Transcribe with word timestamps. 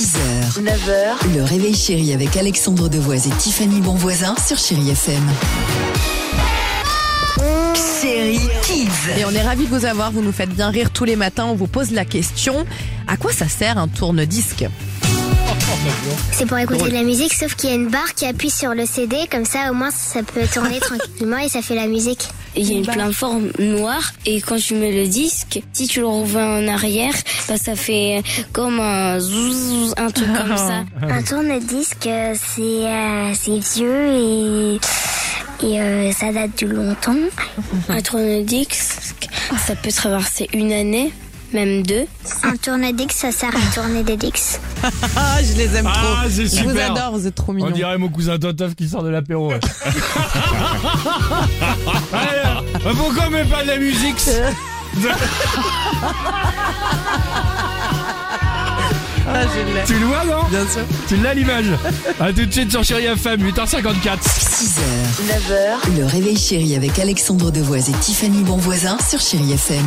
6h, 0.00 0.62
9h, 0.62 1.36
le 1.36 1.44
réveil 1.44 1.74
chéri 1.74 2.14
avec 2.14 2.34
Alexandre 2.38 2.88
Devoise 2.88 3.26
et 3.26 3.30
Tiffany 3.32 3.82
Bonvoisin 3.82 4.34
sur 4.42 4.56
Chérie 4.56 4.88
FM. 4.88 5.22
Chérie 8.00 8.48
Kids. 8.62 9.18
Et 9.18 9.26
on 9.26 9.30
est 9.32 9.42
ravis 9.42 9.66
de 9.66 9.68
vous 9.68 9.84
avoir, 9.84 10.10
vous 10.10 10.22
nous 10.22 10.32
faites 10.32 10.48
bien 10.48 10.70
rire 10.70 10.90
tous 10.90 11.04
les 11.04 11.16
matins, 11.16 11.44
on 11.44 11.54
vous 11.54 11.66
pose 11.66 11.90
la 11.90 12.06
question, 12.06 12.64
à 13.08 13.18
quoi 13.18 13.30
ça 13.30 13.46
sert 13.46 13.76
un 13.76 13.88
tourne-disque? 13.88 14.64
C'est 16.32 16.46
pour 16.46 16.58
écouter 16.58 16.88
de 16.88 16.94
la 16.94 17.02
musique, 17.02 17.32
sauf 17.32 17.54
qu'il 17.54 17.70
y 17.70 17.72
a 17.72 17.76
une 17.76 17.88
barre 17.88 18.14
qui 18.14 18.26
appuie 18.26 18.50
sur 18.50 18.74
le 18.74 18.86
CD, 18.86 19.16
comme 19.30 19.44
ça 19.44 19.70
au 19.70 19.74
moins 19.74 19.90
ça 19.90 20.22
peut 20.22 20.46
tourner 20.52 20.80
tranquillement 20.80 21.38
et 21.38 21.48
ça 21.48 21.62
fait 21.62 21.74
la 21.74 21.86
musique. 21.86 22.28
Il 22.56 22.68
y 22.68 22.74
a 22.74 22.78
une 22.78 22.86
plateforme 22.86 23.50
noire 23.58 24.12
et 24.26 24.40
quand 24.40 24.56
tu 24.56 24.74
mets 24.74 24.92
le 24.92 25.06
disque, 25.06 25.62
si 25.72 25.86
tu 25.86 26.00
le 26.00 26.06
revois 26.06 26.42
en 26.42 26.66
arrière, 26.66 27.14
bah 27.48 27.56
ça 27.56 27.76
fait 27.76 28.22
comme 28.52 28.80
un 28.80 29.20
zouz, 29.20 29.94
un 29.96 30.10
truc 30.10 30.28
comme 30.32 30.56
ça. 30.56 30.84
Un 31.02 31.22
tourne-disque, 31.22 32.06
euh, 32.06 32.34
c'est 32.34 32.60
euh, 32.60 33.32
c'est 33.34 33.58
vieux 33.58 34.06
et, 34.12 34.80
et 35.62 35.80
euh, 35.80 36.12
ça 36.12 36.32
date 36.32 36.58
de 36.64 36.66
longtemps. 36.66 37.14
Un 37.88 38.00
tourne-disque, 38.02 39.28
ça 39.66 39.76
peut 39.76 39.92
traverser 39.92 40.48
une 40.52 40.72
année, 40.72 41.12
même 41.52 41.82
deux. 41.82 42.06
Un 42.42 42.56
tourne-disque, 42.56 43.12
ça 43.12 43.32
sert 43.32 43.50
à 43.50 43.74
tourner 43.74 44.02
des 44.02 44.16
disques. 44.16 44.60
Ah, 45.16 45.38
je 45.42 45.52
les 45.56 45.76
aime 45.76 45.86
Ah, 45.88 45.92
trop. 46.22 46.30
c'est 46.30 46.46
Je 46.46 46.62
vous 46.62 46.70
super. 46.70 46.92
adore, 46.92 47.12
vous 47.18 47.26
êtes 47.26 47.34
trop 47.34 47.52
On 47.52 47.54
mignons. 47.54 47.70
dirait 47.70 47.98
mon 47.98 48.08
cousin 48.08 48.38
Totof 48.38 48.74
qui 48.74 48.88
sort 48.88 49.02
de 49.02 49.08
l'apéro. 49.10 49.48
ouais. 49.50 49.60
Alors, 52.12 52.64
bah 52.84 52.90
pourquoi 52.96 53.24
on 53.26 53.30
met 53.30 53.44
pas 53.44 53.62
de 53.62 53.68
la 53.68 53.76
musique 53.78 54.20
Ah, 59.32 59.42
je 59.46 59.60
l'ai. 59.74 59.84
Tu 59.86 59.92
le 59.98 60.06
vois, 60.06 60.24
non 60.24 60.42
Bien 60.50 60.66
sûr. 60.68 60.82
Tu 61.06 61.16
l'as 61.18 61.34
l'image 61.34 61.66
A 62.18 62.32
tout 62.32 62.46
de 62.46 62.52
suite 62.52 62.70
sur 62.70 62.82
Chéri 62.82 63.04
FM, 63.04 63.40
8h54. 63.48 64.18
6h, 64.22 64.80
9h, 65.28 65.96
le 65.98 66.04
réveil 66.06 66.36
chéri 66.36 66.74
avec 66.74 66.98
Alexandre 66.98 67.50
Devoise 67.52 67.88
et 67.90 67.92
Tiffany 68.00 68.42
Bonvoisin 68.42 68.96
sur 69.08 69.20
Chérie 69.20 69.52
FM. 69.52 69.86